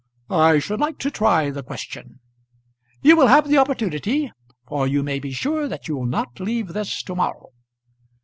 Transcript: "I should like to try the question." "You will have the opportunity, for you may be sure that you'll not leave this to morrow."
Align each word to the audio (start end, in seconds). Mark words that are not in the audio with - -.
"I 0.31 0.57
should 0.57 0.79
like 0.79 0.97
to 0.97 1.11
try 1.11 1.51
the 1.51 1.61
question." 1.61 2.21
"You 3.03 3.15
will 3.15 3.27
have 3.27 3.47
the 3.47 3.59
opportunity, 3.59 4.31
for 4.67 4.87
you 4.87 5.03
may 5.03 5.19
be 5.19 5.31
sure 5.31 5.67
that 5.67 5.87
you'll 5.87 6.07
not 6.07 6.39
leave 6.39 6.69
this 6.69 7.03
to 7.03 7.13
morrow." 7.13 7.49